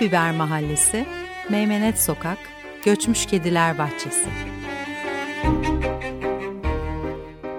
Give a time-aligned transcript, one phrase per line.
[0.00, 1.06] Biber Mahallesi,
[1.50, 2.38] Meymenet Sokak,
[2.84, 4.28] Göçmüş Kediler Bahçesi.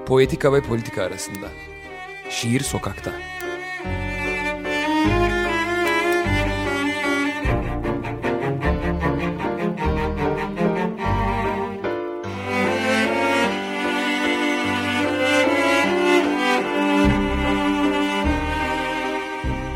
[0.06, 1.48] Poetika ve politika arasında.
[2.30, 3.12] Şiir sokakta.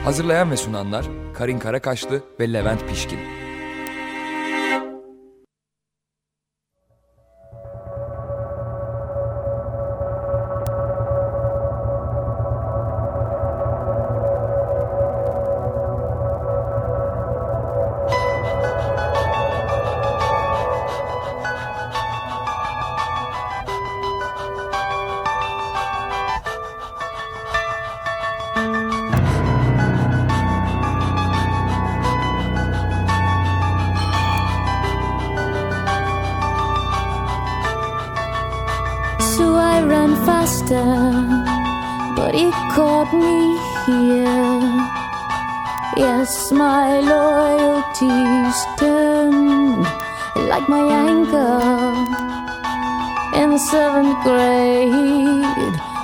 [0.03, 3.19] Hazırlayan ve sunanlar Karin Karakaşlı ve Levent Pişkin.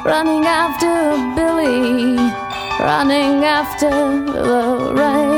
[0.10, 0.92] running after
[1.36, 2.16] Billy,
[2.80, 5.29] running after the rain.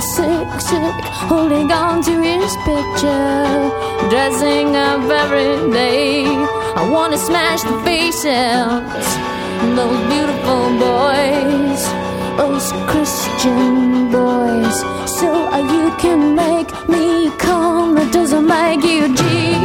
[0.00, 0.96] sick, sick,
[1.30, 6.24] holding on to his picture, dressing up every day.
[6.80, 8.84] I wanna smash the faces out
[9.74, 11.80] those beautiful boys,
[12.36, 14.76] those Christian boys,
[15.18, 15.28] so
[15.74, 17.96] you can make me calm.
[17.96, 19.55] It doesn't make you Jesus.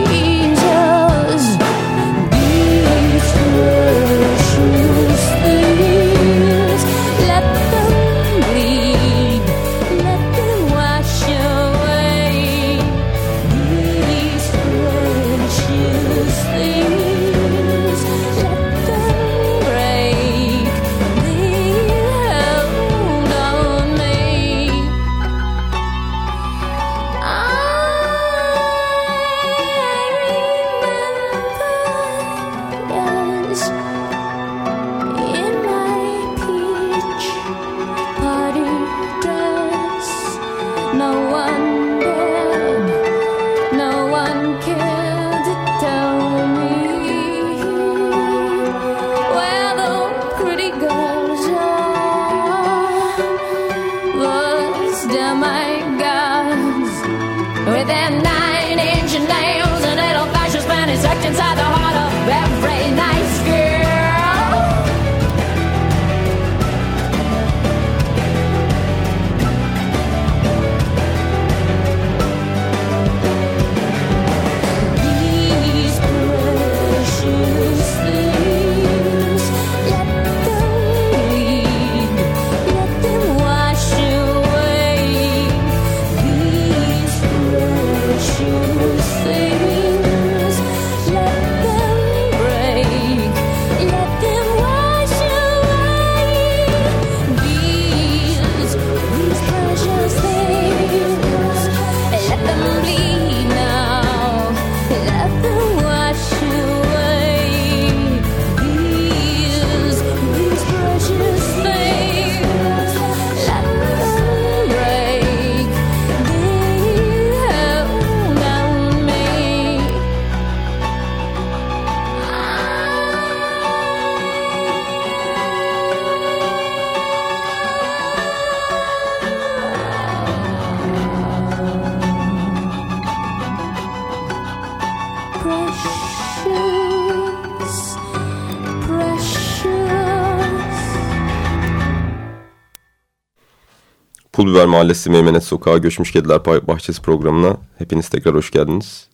[144.51, 149.07] Pulbiber Mahallesi Meymenet Sokağı Göçmüş Kediler Bahçesi programına hepiniz tekrar hoş geldiniz.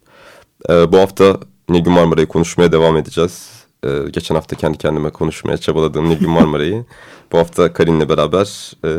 [0.69, 1.37] Ee, bu hafta
[1.69, 3.49] Nilgün Marmara'yı konuşmaya devam edeceğiz.
[3.83, 6.85] Ee, geçen hafta kendi kendime konuşmaya çabaladığım Nilgün Marmara'yı
[7.31, 8.91] bu hafta Karin'le beraber e,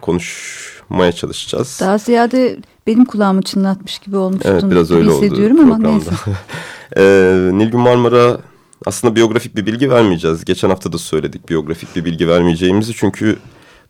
[0.00, 1.78] konuşmaya çalışacağız.
[1.80, 4.50] Daha ziyade benim kulağımı çınlatmış gibi olmuştun.
[4.50, 6.10] Evet biraz öyle oldu hissediyorum ama neyse.
[6.96, 8.38] ee, Nilgün Marmara
[8.86, 10.44] aslında biyografik bir bilgi vermeyeceğiz.
[10.44, 13.38] Geçen hafta da söyledik biyografik bir bilgi vermeyeceğimizi çünkü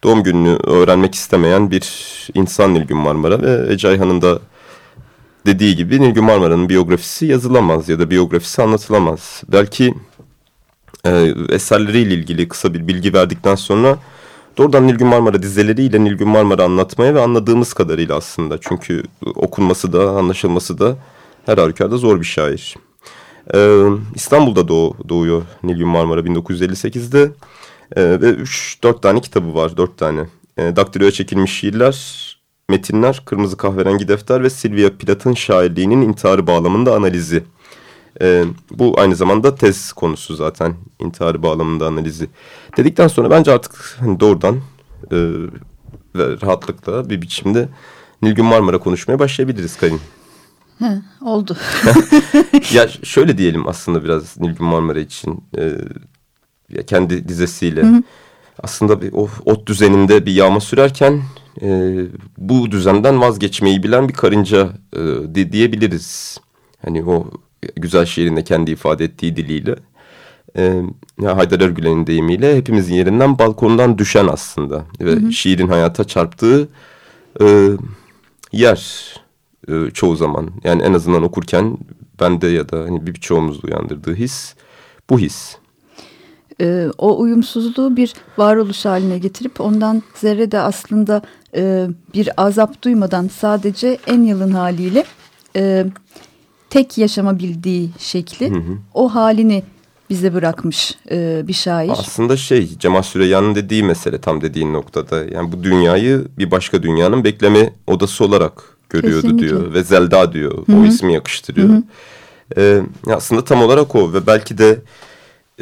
[0.05, 4.39] doğum gününü öğrenmek istemeyen bir insan Nilgün Marmara ve Ece Ayhan'ın da
[5.47, 9.43] dediği gibi Nilgün Marmara'nın biyografisi yazılamaz ya da biyografisi anlatılamaz.
[9.53, 9.95] Belki
[11.07, 13.99] e, eserleriyle ilgili kısa bir bilgi verdikten sonra
[14.59, 18.59] doğrudan Nilgün Marmara dizeleriyle Nilgün Marmara anlatmaya ve anladığımız kadarıyla aslında.
[18.61, 19.03] Çünkü
[19.35, 20.97] okunması da anlaşılması da
[21.47, 22.77] her halükarda zor bir şair.
[23.55, 23.81] Ee,
[24.15, 27.31] İstanbul'da doğ, doğuyor Nilgün Marmara 1958'de.
[27.97, 30.27] Ee, ve 3-4 tane kitabı var, 4 tane.
[30.59, 31.97] Ee, daktiloya çekilmiş şiirler,
[32.69, 37.45] metinler, Kırmızı Kahverengi Defter ve Sylvia Plath'ın şairliğinin intiharı bağlamında analizi.
[38.23, 42.29] Ee, bu aynı zamanda tez konusu zaten intiharı bağlamında analizi.
[42.77, 44.57] Dedikten sonra bence artık hani doğrudan
[45.13, 45.17] e,
[46.15, 47.69] ve rahatlıkla bir biçimde
[48.23, 50.01] Nilgün Marmara konuşmaya başlayabiliriz Karin.
[50.79, 51.57] He, oldu.
[52.73, 55.73] ya şöyle diyelim aslında biraz Nilgün Marmara için e,
[56.87, 57.83] kendi dizesiyle.
[57.83, 58.03] Hı hı.
[58.63, 61.23] Aslında bir, o ot düzeninde bir yağma sürerken
[61.63, 61.97] e,
[62.39, 66.39] bu düzenden vazgeçmeyi bilen bir karınca e, de, diyebiliriz.
[66.85, 67.31] Hani o
[67.77, 69.77] güzel şiirinde kendi ifade ettiği diliyle.
[70.57, 70.83] E,
[71.25, 74.85] Haydar Ergülen'in deyimiyle hepimizin yerinden balkondan düşen aslında.
[75.01, 75.33] Ve hı hı.
[75.33, 76.69] şiirin hayata çarptığı
[77.41, 77.69] e,
[78.53, 79.15] yer
[79.69, 80.51] e, çoğu zaman.
[80.65, 81.79] Yani en azından okurken
[82.21, 84.55] bende ya da hani birçoğumuzda uyandırdığı his
[85.11, 85.57] bu his
[86.61, 91.23] e, o uyumsuzluğu bir varoluş haline getirip ondan zerre de aslında
[91.57, 95.05] e, bir azap duymadan sadece en yalın haliyle
[95.57, 95.87] e,
[96.71, 98.79] tek yaşamabildiği şekli hı hı.
[98.95, 99.63] o halini
[100.11, 101.91] bize bırakmış e, bir şair.
[101.91, 105.25] Aslında şey Cemal Süreyya'nın dediği mesele tam dediğin noktada.
[105.25, 109.49] Yani bu dünyayı bir başka dünyanın bekleme odası olarak görüyordu Kesinlikle.
[109.49, 109.75] diyor.
[109.75, 110.67] Ve Zelda diyor.
[110.67, 110.83] Hı -hı.
[110.83, 111.69] O ismi yakıştırıyor.
[111.69, 111.83] Hı -hı.
[112.57, 114.79] Ee, aslında tam olarak o ve belki de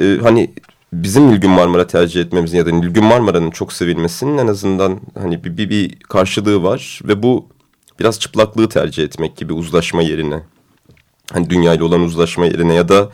[0.01, 0.51] e, hani
[0.93, 5.57] bizim Nilgün Marmara tercih etmemizin ya da Nilgün Marmara'nın çok sevilmesinin en azından hani bir,
[5.57, 7.49] bir, bir karşılığı var ve bu
[8.01, 10.43] biraz çıplaklığı tercih etmek gibi uzlaşma yerine
[11.33, 13.11] hani dünyayla olan uzlaşma yerine ya da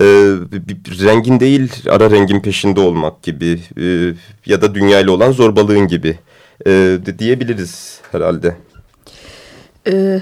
[0.00, 0.04] e,
[0.52, 4.14] bir, rengin değil ara rengin peşinde olmak gibi e,
[4.46, 6.18] ya da dünyayla olan zorbalığın gibi
[6.66, 8.56] e, diyebiliriz herhalde.
[9.86, 10.20] Ee,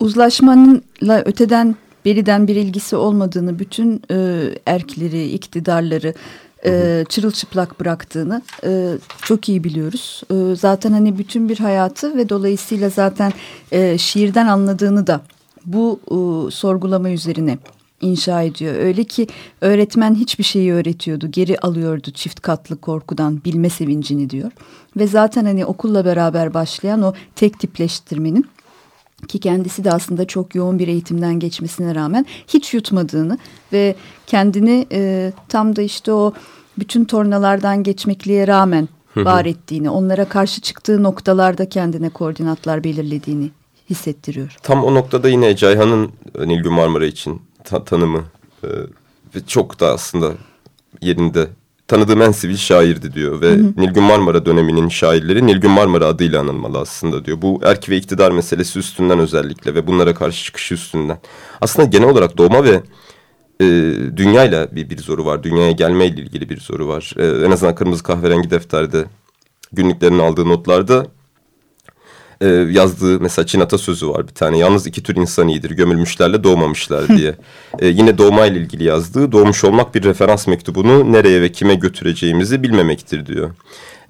[0.00, 1.76] uzlaşmanınla öteden
[2.06, 6.14] beriden bir ilgisi olmadığını, bütün e, erkleri, iktidarları
[6.66, 8.92] e, çırılçıplak bıraktığını e,
[9.22, 10.22] çok iyi biliyoruz.
[10.30, 13.32] E, zaten hani bütün bir hayatı ve dolayısıyla zaten
[13.72, 15.20] e, şiirden anladığını da
[15.64, 17.58] bu e, sorgulama üzerine
[18.00, 18.74] inşa ediyor.
[18.74, 19.26] Öyle ki
[19.60, 24.52] öğretmen hiçbir şeyi öğretiyordu, geri alıyordu çift katlı korkudan bilme sevincini diyor.
[24.96, 28.46] Ve zaten hani okulla beraber başlayan o tek tipleştirmenin
[29.28, 33.38] ki kendisi de aslında çok yoğun bir eğitimden geçmesine rağmen hiç yutmadığını
[33.72, 33.94] ve
[34.26, 36.32] kendini e, tam da işte o
[36.78, 43.50] bütün tornalardan geçmekliğe rağmen var ettiğini, onlara karşı çıktığı noktalarda kendine koordinatlar belirlediğini
[43.90, 44.56] hissettiriyor.
[44.62, 48.24] Tam o noktada yine Cayhan'ın e, Nilgün Marmara için ta tanımı
[48.64, 48.68] e,
[49.34, 50.32] ve çok da aslında
[51.02, 51.48] yerinde
[51.88, 53.72] tanıdığım en sivil şairdi diyor ve hı hı.
[53.76, 57.42] Nilgün Marmara döneminin şairleri Nilgün Marmara adıyla anılmalı aslında diyor.
[57.42, 61.18] Bu erk ve iktidar meselesi üstünden özellikle ve bunlara karşı çıkışı üstünden.
[61.60, 62.82] Aslında genel olarak doğma ve
[63.60, 63.66] e,
[64.16, 65.42] dünyayla bir, bir zoru var.
[65.42, 67.14] Dünyaya gelmeyle ilgili bir zoru var.
[67.16, 69.04] E, en azından Kırmızı Kahverengi Defter'de
[69.72, 71.06] günlüklerini aldığı notlarda
[72.40, 74.58] e, yazdığı mesela Çin atasözü var bir tane.
[74.58, 75.70] Yalnız iki tür insan iyidir.
[75.70, 77.34] Gömülmüşlerle doğmamışlar diye.
[77.78, 83.26] e, yine doğmayla ilgili yazdığı doğmuş olmak bir referans mektubunu nereye ve kime götüreceğimizi bilmemektir
[83.26, 83.50] diyor.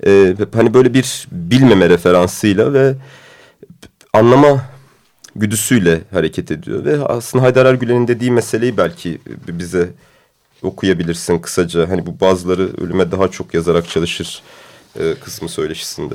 [0.07, 2.95] E, hani böyle bir bilmeme referansıyla ve
[4.13, 4.65] anlama
[5.37, 6.85] güdüsüyle hareket ediyor.
[6.85, 9.19] Ve aslında Haydar Ergülen'in dediği meseleyi belki
[9.49, 9.89] bize
[10.63, 11.91] okuyabilirsin kısaca.
[11.91, 14.43] Hani bu bazıları ölüme daha çok yazarak çalışır
[15.01, 16.15] e, kısmı söyleşisinde.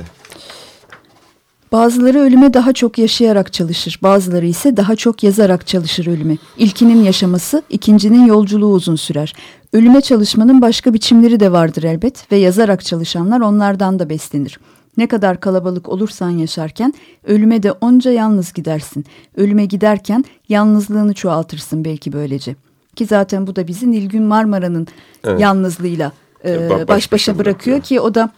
[1.71, 6.37] Bazıları ölüme daha çok yaşayarak çalışır, bazıları ise daha çok yazarak çalışır ölüme.
[6.57, 9.33] İlkinin yaşaması, ikincinin yolculuğu uzun sürer.
[9.73, 14.59] Ölüme çalışmanın başka biçimleri de vardır elbet ve yazarak çalışanlar onlardan da beslenir.
[14.97, 16.93] Ne kadar kalabalık olursan yaşarken
[17.27, 19.05] ölüme de onca yalnız gidersin.
[19.37, 22.55] Ölüme giderken yalnızlığını çoğaltırsın belki böylece.
[22.95, 24.87] Ki zaten bu da bizi Nilgün Marmara'nın
[25.23, 25.41] evet.
[25.41, 26.11] yalnızlığıyla
[26.45, 28.29] e, baş başa bırakıyor ki o da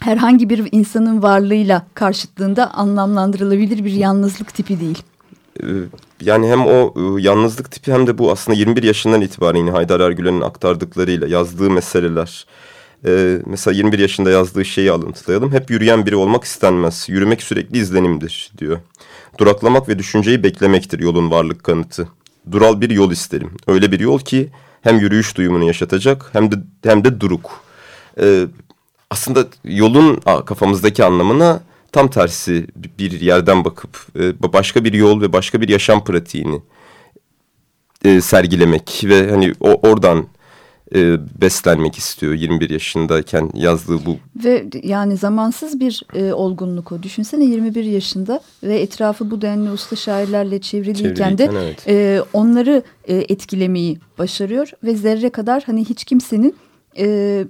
[0.00, 5.02] herhangi bir insanın varlığıyla karşıtlığında anlamlandırılabilir bir yalnızlık tipi değil.
[5.62, 5.66] Ee,
[6.20, 10.40] yani hem o e, yalnızlık tipi hem de bu aslında 21 yaşından itibaren Haydar Ergülen'in
[10.40, 12.46] aktardıklarıyla yazdığı meseleler.
[13.06, 15.52] Ee, mesela 21 yaşında yazdığı şeyi alıntılayalım.
[15.52, 17.06] Hep yürüyen biri olmak istenmez.
[17.08, 18.78] Yürümek sürekli izlenimdir diyor.
[19.38, 22.08] Duraklamak ve düşünceyi beklemektir yolun varlık kanıtı.
[22.50, 23.50] Dural bir yol isterim.
[23.66, 24.48] Öyle bir yol ki
[24.82, 27.50] hem yürüyüş duyumunu yaşatacak hem de hem de duruk.
[28.20, 28.46] Ee,
[29.10, 31.60] aslında yolun kafamızdaki anlamına
[31.92, 32.66] tam tersi
[32.98, 36.60] bir yerden bakıp e, başka bir yol ve başka bir yaşam pratiğini
[38.04, 40.26] e, sergilemek ve hani o oradan
[40.94, 44.16] e, beslenmek istiyor 21 yaşındayken yazdığı bu.
[44.44, 47.02] Ve yani zamansız bir e, olgunluk o.
[47.02, 51.88] Düşünsene 21 yaşında ve etrafı bu denli usta şairlerle çevriliyken de evet.
[51.88, 56.56] e, onları e, etkilemeyi başarıyor ve zerre kadar hani hiç kimsenin
[56.98, 57.44] e,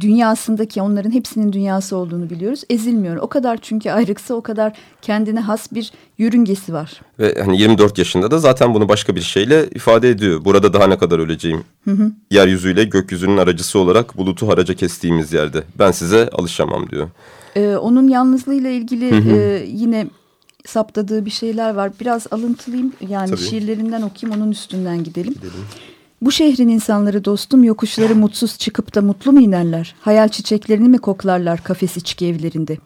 [0.00, 2.62] dünyasındaki onların hepsinin dünyası olduğunu biliyoruz.
[2.70, 3.16] Ezilmiyor.
[3.16, 7.00] O kadar çünkü ayrıksa o kadar kendine has bir yörüngesi var.
[7.18, 10.44] Ve hani 24 yaşında da zaten bunu başka bir şeyle ifade ediyor.
[10.44, 11.64] Burada daha ne kadar öleceğim.
[11.84, 12.12] Hı hı.
[12.30, 15.62] Yeryüzüyle gökyüzünün aracısı olarak bulutu haraca kestiğimiz yerde.
[15.78, 17.08] Ben size alışamam diyor.
[17.56, 19.36] Ee, onun yalnızlığıyla ilgili hı hı.
[19.36, 20.06] E, yine
[20.66, 21.92] saptadığı bir şeyler var.
[22.00, 23.40] Biraz alıntılayayım yani Tabii.
[23.40, 25.34] şiirlerinden okuyayım onun üstünden gidelim.
[25.34, 25.66] Gidelim.
[26.20, 29.94] Bu şehrin insanları dostum yokuşları mutsuz çıkıp da mutlu mu inerler?
[30.00, 32.78] Hayal çiçeklerini mi koklarlar kafes içki evlerinde?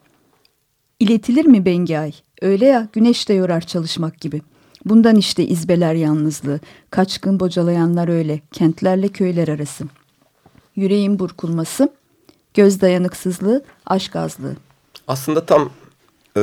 [0.99, 2.11] İletilir mi Bengay?
[2.41, 4.41] Öyle ya güneş de yorar çalışmak gibi.
[4.85, 6.59] Bundan işte izbeler yalnızlığı.
[6.89, 8.41] Kaçkın bocalayanlar öyle.
[8.51, 9.85] Kentlerle köyler arası.
[10.75, 11.89] Yüreğin burkulması,
[12.53, 14.55] göz dayanıksızlığı, aşk azlığı.
[15.07, 15.69] Aslında tam
[16.37, 16.41] e,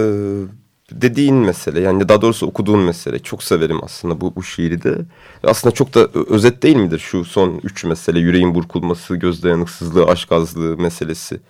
[1.01, 3.19] dediğin mesele yani daha doğrusu okuduğun mesele.
[3.19, 4.99] Çok severim aslında bu, bu şiiri de.
[5.45, 8.19] Aslında çok da özet değil midir şu son üç mesele?
[8.19, 11.41] Yüreğin burkulması, göz dayanıksızlığı, aşk azlığı meselesi.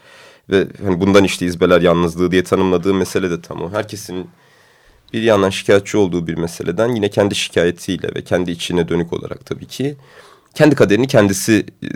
[0.51, 3.73] Ve hani bundan işte izbeler yalnızlığı diye tanımladığı mesele de tam o.
[3.73, 4.27] Herkesin
[5.13, 9.67] bir yandan şikayetçi olduğu bir meseleden yine kendi şikayetiyle ve kendi içine dönük olarak tabii
[9.67, 9.97] ki
[10.55, 11.89] kendi kaderini kendisi e,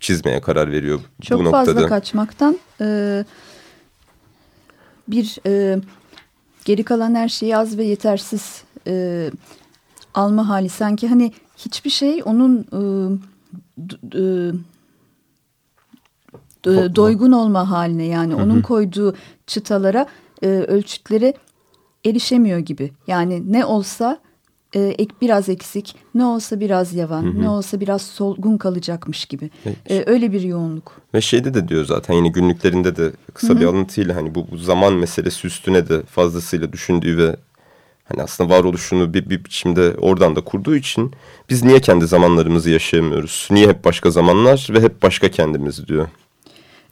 [0.00, 1.64] çizmeye karar veriyor Çok bu noktada.
[1.64, 3.24] Çok fazla kaçmaktan e,
[5.08, 5.78] bir e,
[6.68, 9.30] geri kalan her şeyi az ve yetersiz e,
[10.14, 14.20] alma hali sanki hani hiçbir şey onun e,
[16.66, 18.42] e, doygun olma haline yani Hı -hı.
[18.42, 19.14] onun koyduğu
[19.46, 20.06] çıtalara
[20.42, 21.34] e, ölçütlere
[22.04, 24.18] erişemiyor gibi yani ne olsa
[24.74, 27.42] e, ek biraz eksik ne olsa biraz yavan hı hı.
[27.42, 29.50] ne olsa biraz solgun kalacakmış gibi
[29.90, 30.92] e, öyle bir yoğunluk.
[31.14, 33.60] Ve şeyde de diyor zaten yine günlüklerinde de kısa hı hı.
[33.60, 37.36] bir alıntıyla hani bu, bu zaman meselesi üstüne de fazlasıyla düşündüğü ve
[38.04, 41.12] hani aslında varoluşunu bir, bir biçimde oradan da kurduğu için
[41.50, 43.48] biz niye kendi zamanlarımızı yaşayamıyoruz?
[43.50, 46.08] Niye hep başka zamanlar ve hep başka kendimiz diyor.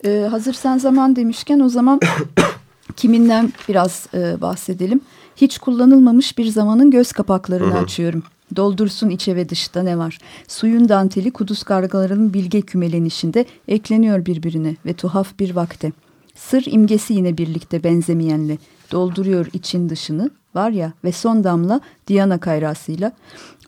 [0.04, 2.00] Ee, hazır sen zaman demişken o zaman
[2.97, 5.00] kiminden biraz e, bahsedelim.
[5.37, 7.83] Hiç kullanılmamış bir zamanın göz kapaklarını Hı -hı.
[7.85, 8.23] açıyorum.
[8.57, 10.19] Doldursun içe ve dışta ne var?
[10.49, 15.93] Suyun danteli kuduz kargalarının bilge kümelenişinde ekleniyor birbirine ve tuhaf bir vakte.
[16.35, 18.59] Sır imgesi yine birlikte benzemeyenle
[18.93, 23.12] dolduruyor için dışını var ya ve son damla Diana kayrasıyla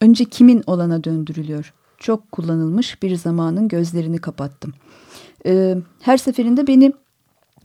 [0.01, 1.75] önce kimin olana döndürülüyor.
[1.99, 4.73] Çok kullanılmış bir zamanın gözlerini kapattım.
[5.47, 6.93] Ee, her seferinde beni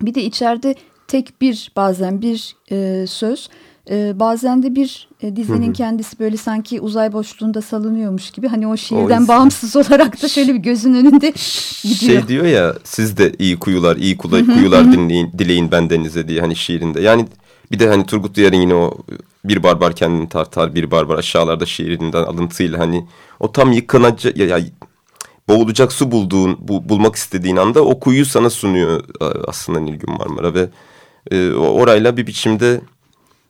[0.02, 0.76] bir de içeride
[1.08, 3.50] tek bir bazen bir e, söz
[3.90, 5.74] e, bazen de bir e, dizinin hı hı.
[5.74, 10.54] kendisi böyle sanki uzay boşluğunda salınıyormuş gibi hani o şiirden o bağımsız olarak da şöyle
[10.54, 11.34] bir gözün önünde
[11.84, 12.22] gidiyor.
[12.22, 16.56] Şey diyor ya siz de iyi kuyular iyi kula, kuyular dinleyin, dileyin bendenize diye hani
[16.56, 17.02] şiirinde.
[17.02, 17.28] Yani
[17.72, 18.98] bir de hani Turgut Duyar'ın yine o
[19.46, 23.06] bir barbar kendini tartar bir barbar aşağılarda şiirinden alıntıyla hani
[23.40, 24.60] o tam yıkanacak ya, ya
[25.48, 29.04] boğulacak su bulduğun bu, bulmak istediğin anda o kuyuyu sana sunuyor
[29.48, 30.70] aslında Nilgün Marmara ve
[31.32, 32.82] e, orayla bir biçimde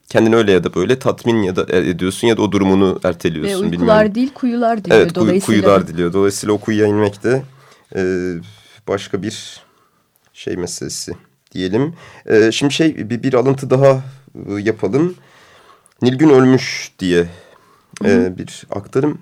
[0.10, 3.54] kendini öyle ya da böyle tatmin ya da e, ediyorsun ya da o durumunu erteliyorsun.
[3.54, 4.16] Ve uykular bilmiyorum.
[4.16, 5.62] değil kuyular diliyor evet, dolayısıyla.
[5.62, 6.14] kuyular diliyor.
[6.14, 7.44] Dolayısıyla o kuyuya inmek de
[7.96, 8.02] e,
[8.88, 9.64] başka bir
[10.34, 11.12] şey meselesi
[11.52, 11.94] diyelim.
[12.26, 14.04] E, şimdi şey bir, bir alıntı daha
[14.50, 15.16] e, yapalım.
[16.02, 17.28] Nilgün ölmüş diye
[18.06, 19.18] e, bir aktarım.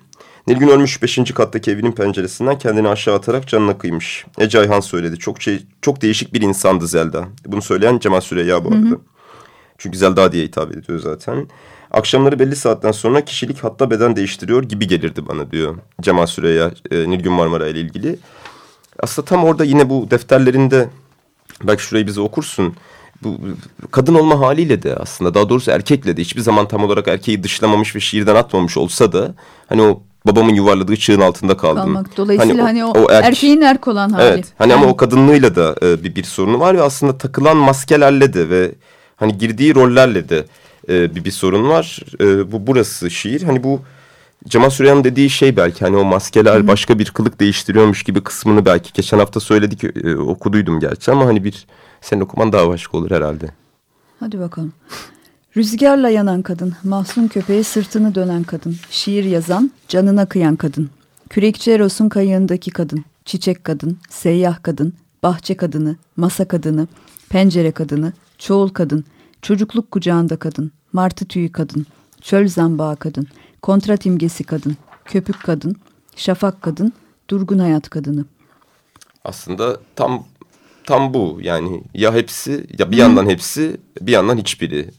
[0.48, 4.26] Nilgün ölmüş beşinci kattaki evinin penceresinden kendini aşağı atarak canına kıymış.
[4.40, 5.20] Ece Ayhan söyledi.
[5.20, 7.28] Çok şey, çok değişik bir insandı Zelda.
[7.46, 8.86] Bunu söyleyen Cemal Süreyya bu arada.
[8.86, 9.00] Hı hı.
[9.82, 11.48] Çünkü Zelda diye hitap ediyor zaten.
[11.92, 17.10] Akşamları belli saatten sonra kişilik hatta beden değiştiriyor gibi gelirdi bana diyor Cemal Süreyya, e,
[17.10, 18.20] Nilgün Marmara ile ilgili.
[19.00, 20.90] Aslında tam orada yine bu defterlerinde
[21.64, 22.76] belki şurayı bize okursun.
[23.24, 23.38] Bu
[23.92, 27.96] kadın olma haliyle de aslında daha doğrusu erkekle de hiçbir zaman tam olarak erkeği dışlamamış
[27.96, 29.36] ve şiirden atmamış olsa da
[29.70, 31.84] hani o babamın yuvarladığı çığın altında kaldım.
[31.84, 32.18] Kalmak.
[32.18, 34.24] Dolayısıyla hani, o, o erk, erkeğin erk olan hali.
[34.24, 34.46] Evet.
[34.58, 34.84] Hani yani.
[34.84, 38.72] ama o kadınlığıyla da e, bir, bir sorunu var ve aslında takılan maskelerle de ve
[39.22, 40.46] hani girdiği rollerle de
[40.90, 42.00] e, bir, bir sorun var.
[42.20, 43.42] E, bu burası şiir.
[43.42, 43.82] Hani bu
[44.48, 46.68] Cemal Süreyya'nın dediği şey belki hani o maskeler Hı -hı.
[46.68, 51.44] başka bir kılık değiştiriyormuş gibi kısmını belki geçen hafta söyledik e, okuduydum gerçi ama hani
[51.44, 51.68] bir
[52.02, 53.46] senin okuman daha başka olur herhalde.
[54.20, 54.74] Hadi bakalım.
[55.58, 60.90] Rüzgarla yanan kadın, mahzun köpeğe sırtını dönen kadın, şiir yazan, canına kıyan kadın,
[61.30, 66.88] kürekçi Eros'un kayığındaki kadın, çiçek kadın, seyyah kadın, bahçe kadını, masa kadını,
[67.30, 69.06] pencere kadını, çoğul kadın,
[69.42, 71.86] çocukluk kucağında kadın, martı tüyü kadın,
[72.22, 73.28] çöl zambağı kadın,
[73.62, 75.76] kontrat imgesi kadın, köpük kadın,
[76.16, 76.94] şafak kadın,
[77.30, 78.26] durgun hayat kadını.
[79.24, 80.26] Aslında tam
[80.84, 83.02] tam bu yani ya hepsi ya bir Hı.
[83.02, 84.90] yandan hepsi bir yandan hiçbiri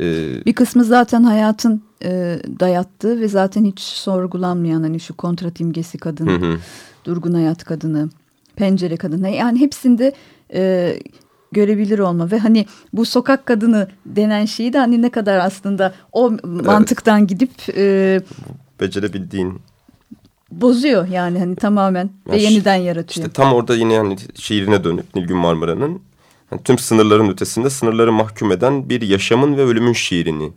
[0.00, 5.98] ee, bir kısmı zaten hayatın e, dayattığı ve zaten hiç sorgulanmayan hani şu kontrat imgesi
[5.98, 6.58] kadın, hı hı.
[7.04, 8.10] durgun hayat kadını,
[8.56, 10.12] pencere kadını yani hepsinde
[10.54, 10.94] e,
[11.52, 16.30] görebilir olma ve hani bu sokak kadını denen şeyi de hani ne kadar aslında o
[16.44, 17.28] mantıktan evet.
[17.28, 18.20] gidip e,
[18.80, 19.60] becerebildiğin
[20.50, 23.26] bozuyor yani hani tamamen ya ve yeniden yaratıyor.
[23.26, 26.02] İşte tam orada yine hani şiirine dönüp Nilgün Marmara'nın
[26.52, 30.52] yani tüm sınırların ötesinde sınırları mahkum eden bir yaşamın ve ölümün şiirini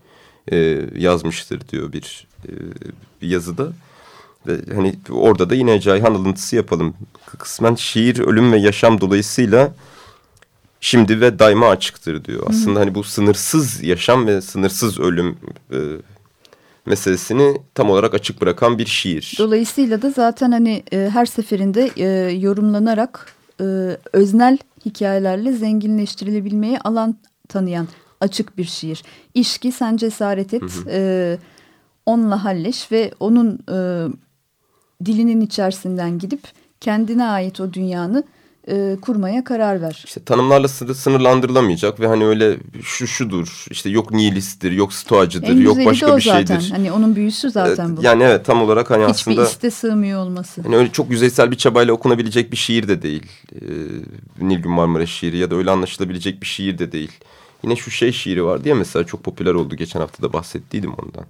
[0.52, 2.52] e, yazmıştır diyor bir, e,
[3.22, 3.68] bir yazıda.
[4.48, 6.94] Ve hani orada da yine Cayhan alıntısı yapalım.
[7.38, 9.74] Kısmen şiir ölüm ve yaşam dolayısıyla
[10.84, 12.44] şimdi ve daima açıktır diyor.
[12.50, 15.38] Aslında hani bu sınırsız yaşam ve sınırsız ölüm
[15.72, 15.78] e,
[16.86, 19.36] meselesini tam olarak açık bırakan bir şiir.
[19.40, 23.64] Dolayısıyla da zaten hani e, her seferinde e, yorumlanarak e,
[24.14, 27.16] öznel hikayelerle zenginleştirilebilmeye alan
[27.50, 27.88] tanıyan
[28.22, 29.04] açık bir şiir.
[29.34, 30.90] İşki sen cesaret et, hı hı.
[30.90, 31.38] E,
[32.06, 33.78] onunla halleş ve onun e,
[35.06, 36.42] dilinin içerisinden gidip
[36.82, 38.24] kendine ait o dünyanı
[38.68, 40.04] e, kurmaya karar ver.
[40.06, 46.18] İşte tanımlarla sınırlandırılamayacak ve hani öyle şu şudur işte yok nihilisttir yok stoacıdır yok başka
[46.18, 46.60] bir zaten.
[46.60, 46.72] şeydir.
[46.72, 48.04] Hani onun büyüsü zaten bu.
[48.04, 49.42] Yani evet tam olarak hani Hiçbir aslında.
[49.42, 50.62] Hiçbir iste sığmıyor olması.
[50.62, 53.26] Hani öyle çok yüzeysel bir çabayla okunabilecek bir şiir de değil.
[53.56, 53.58] Ee,
[54.42, 57.12] Nilgün Marmara şiiri ya da öyle anlaşılabilecek bir şiir de değil.
[57.64, 61.26] Yine şu şey şiiri var diye mesela çok popüler oldu geçen hafta da bahsettiydim ondan.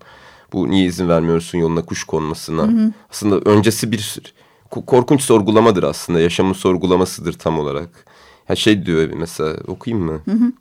[0.54, 2.64] Bu niye izin vermiyorsun yoluna kuş konmasına.
[2.64, 2.92] Hı hı.
[3.12, 4.20] Aslında öncesi bir
[4.82, 6.20] korkunç sorgulamadır aslında.
[6.20, 8.06] Yaşamın sorgulamasıdır tam olarak.
[8.50, 10.22] Ya şey diyor mesela okuyayım mı?
[10.26, 10.52] Hı hı.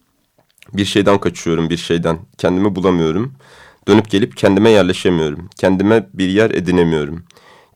[0.73, 2.19] Bir şeyden kaçıyorum bir şeyden.
[2.39, 3.33] Kendimi bulamıyorum.
[3.89, 5.49] Dönüp gelip kendime yerleşemiyorum.
[5.57, 7.25] Kendime bir yer edinemiyorum.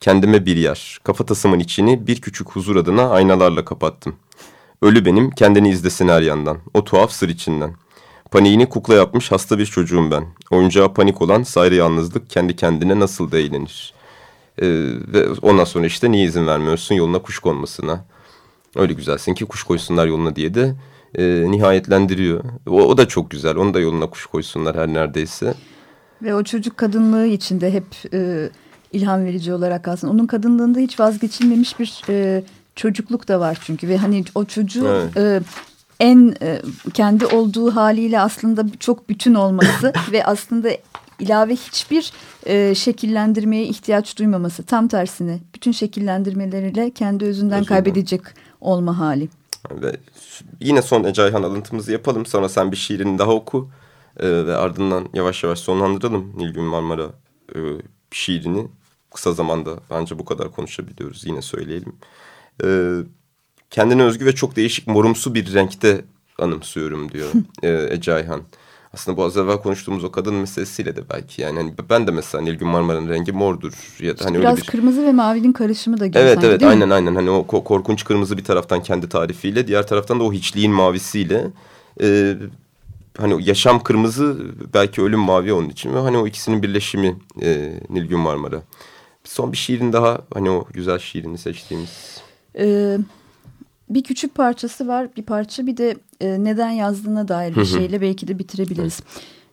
[0.00, 0.98] Kendime bir yer.
[1.04, 4.16] Kafatasımın içini bir küçük huzur adına aynalarla kapattım.
[4.82, 6.58] Ölü benim kendini izlesin her yandan.
[6.74, 7.74] O tuhaf sır içinden.
[8.30, 10.26] Paniğini kukla yapmış hasta bir çocuğum ben.
[10.50, 13.94] Oyuncağa panik olan sayrı yalnızlık kendi kendine nasıl da eğlenir.
[14.62, 14.66] Ee,
[15.12, 18.04] ve ondan sonra işte niye izin vermiyorsun yoluna kuş konmasına.
[18.76, 20.74] Öyle güzelsin ki kuş koysunlar yoluna diye de
[21.14, 22.44] e, nihayetlendiriyor.
[22.66, 23.56] O, o da çok güzel.
[23.56, 25.54] Onu da yoluna kuş koysunlar her neredeyse.
[26.22, 28.50] Ve o çocuk kadınlığı içinde hep e,
[28.92, 30.12] ilham verici olarak aslında.
[30.12, 32.42] Onun kadınlığında hiç vazgeçilmemiş bir e,
[32.76, 33.88] çocukluk da var çünkü.
[33.88, 35.16] Ve hani o çocuğu evet.
[35.16, 35.40] e,
[36.00, 36.62] en e,
[36.94, 40.70] kendi olduğu haliyle aslında çok bütün olması ve aslında
[41.20, 42.12] ilave hiçbir
[42.46, 44.62] e, şekillendirmeye ihtiyaç duymaması.
[44.62, 47.64] Tam tersine bütün şekillendirmeleriyle kendi özünden Özünden.
[47.64, 48.22] kaybedecek
[48.60, 49.28] olma hali.
[49.70, 49.96] Ve
[50.60, 52.26] yine son Ece Ayhan alıntımızı yapalım.
[52.26, 53.70] Sonra sen bir şiirini daha oku.
[54.20, 57.06] E, ve ardından yavaş yavaş sonlandıralım Nilgün Marmara
[57.54, 57.58] e,
[58.10, 58.68] şiirini.
[59.14, 61.26] Kısa zamanda bence bu kadar konuşabiliyoruz.
[61.26, 61.96] Yine söyleyelim.
[62.64, 62.68] E,
[63.70, 66.04] kendine özgü ve çok değişik morumsu bir renkte
[66.38, 67.28] anımsıyorum diyor
[67.62, 68.42] e, Ece Ayhan
[68.94, 72.44] aslında bu az evvel konuştuğumuz o kadın meselesiyle de belki yani hani ben de mesela
[72.44, 76.06] Nilgün Marmara'nın rengi mordur ya da hani biraz öyle bir kırmızı ve mavinin karışımı da
[76.06, 76.94] gibi Evet sanki, evet aynen mi?
[76.94, 81.46] aynen hani o korkunç kırmızı bir taraftan kendi tarifiyle diğer taraftan da o hiçliğin mavisiyle
[82.02, 82.36] e,
[83.18, 84.36] hani yaşam kırmızı
[84.74, 88.62] belki ölüm mavi onun için ve hani o ikisinin birleşimi e, Nilgün Marmara.
[89.24, 92.20] Son bir şiirin daha hani o güzel şiirini seçtiğimiz.
[92.58, 92.98] Ee,
[93.90, 98.28] bir küçük parçası var bir parça bir de e, neden yazdığına dair bir şeyle belki
[98.28, 99.00] de bitirebiliriz.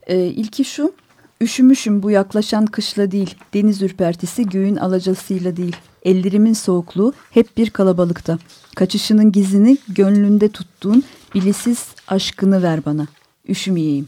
[0.07, 0.93] E, ilki şu
[1.41, 5.75] üşümüşüm bu yaklaşan kışla değil deniz ürpertisi göğün alacasıyla değil.
[6.03, 8.39] Ellerimin soğukluğu hep bir kalabalıkta.
[8.75, 11.03] Kaçışının gizini gönlünde tuttuğun
[11.35, 13.07] bilisiz aşkını ver bana.
[13.49, 14.07] Üşümeyeyim.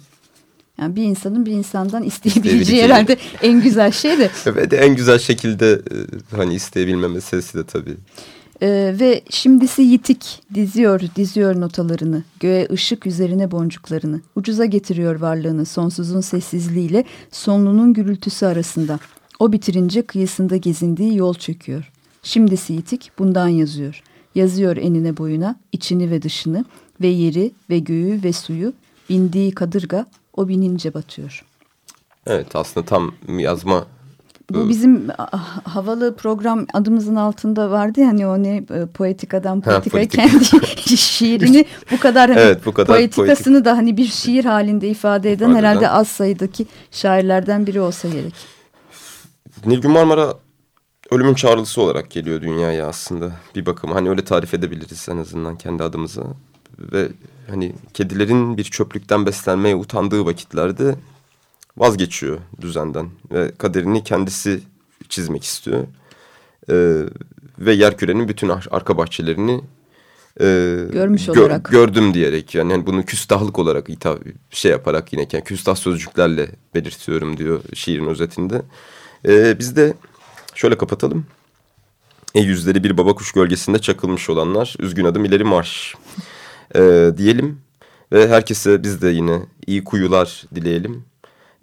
[0.82, 4.30] Yani bir insanın bir insandan isteyebileceği herhalde en güzel şey de.
[4.46, 5.96] Evet en güzel şekilde e,
[6.36, 7.98] hani isteyebilme meselesi de tabii.
[8.62, 16.22] Ee, ve şimdisi yitik diziyor diziyor notalarını göğe ışık üzerine boncuklarını ucuza getiriyor varlığını sonsuzun
[16.22, 19.00] sessizliğiyle sonlunun gürültüsü arasında
[19.40, 21.92] O bitirince kıyısında gezindiği yol çöküyor.
[22.24, 24.04] Şimdisi yitik bundan yazıyor.
[24.36, 26.66] Yazıyor enine boyuna, içini ve dışını
[27.02, 28.74] ve yeri ve göğü ve suyu.
[29.10, 31.46] Bindiği kadırga o binince batıyor.
[32.28, 33.88] Evet aslında tam yazma
[34.52, 35.08] Bu bizim
[35.64, 40.48] havalı program adımızın altında vardı ya hani o ne e, poetikadan politikaya politik.
[40.48, 45.32] kendi şiirini bu kadar hani Evet, bu kadar poetikasını da hani bir şiir halinde ifade
[45.32, 45.90] eden İfade herhalde eden.
[45.94, 48.34] az sayıdaki şairlerden biri olsa gerek.
[49.66, 50.34] Nilgün Marmara
[51.12, 53.96] ölümün çağrılısı olarak geliyor dünyaya aslında bir bakıma.
[53.96, 56.24] Hani öyle tarif edebiliriz en azından kendi adımıza.
[56.80, 57.08] Ve
[57.50, 60.96] hani kedilerin bir çöplükten beslenmeye utandığı vakitlerde
[61.78, 63.10] vazgeçiyor düzenden.
[63.32, 64.60] Ve kaderini kendisi
[65.10, 65.84] çizmek istiyor.
[66.70, 67.02] Ee,
[67.60, 69.62] ve yerkürenin bütün ar- arka bahçelerini
[70.40, 70.46] e,
[70.92, 71.66] Görmüş gö- olarak.
[71.72, 77.38] gördüm diyerek yani hani bunu küstahlık olarak hitap şey yaparak yine yani küstah sözcüklerle belirtiyorum
[77.38, 78.62] diyor şiirin özetinde.
[79.28, 79.94] Ee, biz de
[80.56, 81.26] şöyle kapatalım.
[82.36, 85.96] E yüzleri bir baba kuş gölgesinde çakılmış olanlar üzgün adım ileri marş
[86.76, 87.60] Ee, diyelim
[88.12, 91.04] ve herkese biz de yine iyi kuyular dileyelim.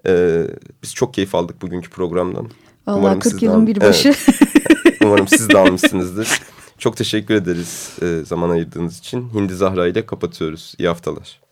[0.07, 0.47] Ee,
[0.83, 2.49] biz çok keyif aldık bugünkü programdan.
[2.87, 4.09] Vallahi Umarım 40 yılın bir başı.
[4.09, 5.01] Evet.
[5.05, 6.43] Umarım siz de almışsınızdır.
[6.79, 9.29] Çok teşekkür ederiz e, zaman ayırdığınız için.
[9.35, 10.75] Hindi Zahra ile kapatıyoruz.
[10.79, 11.43] İyi haftalar.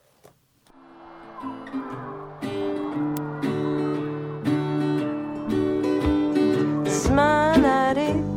[6.86, 8.30] Smile at it,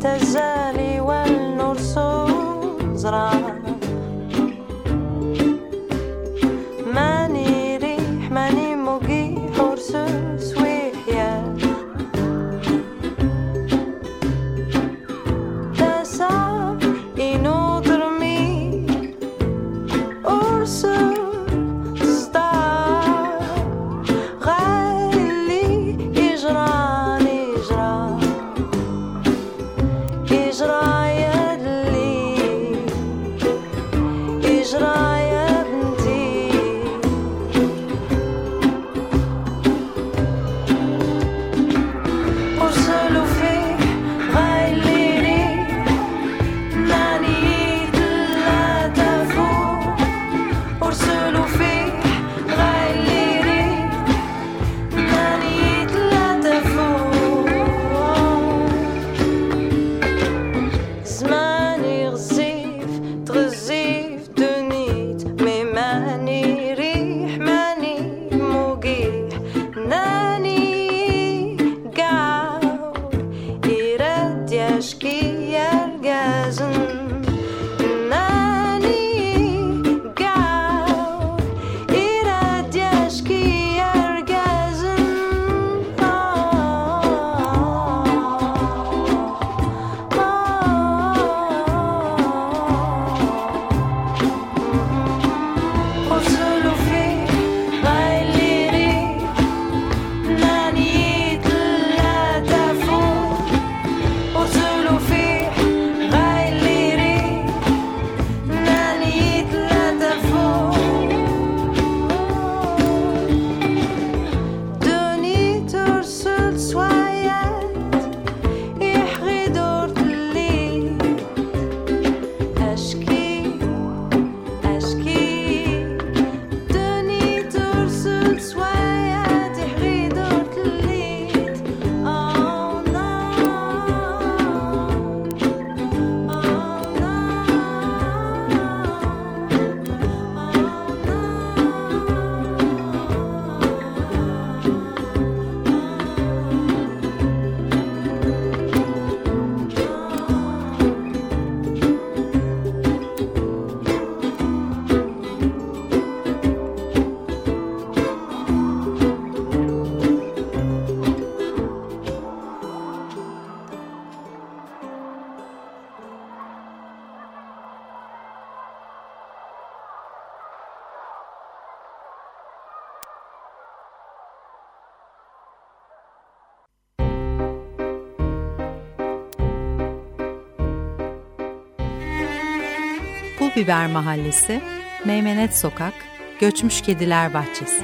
[183.43, 184.62] Pul Biber Mahallesi,
[185.06, 185.93] Meymenet Sokak,
[186.39, 187.84] Göçmüş Kediler Bahçesi.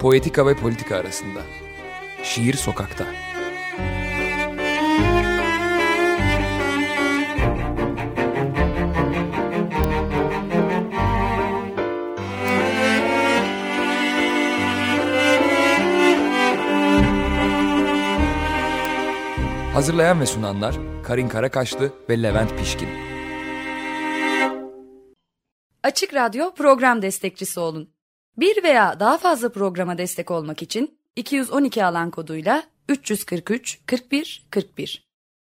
[0.00, 1.40] Poetika ve politika arasında.
[2.22, 3.04] Şiir sokakta.
[19.82, 22.88] Hazırlayan ve sunanlar Karin Karakaşlı ve Levent Pişkin.
[25.82, 27.90] Açık Radyo program destekçisi olun.
[28.36, 35.11] Bir veya daha fazla programa destek olmak için 212 alan koduyla 343 41 41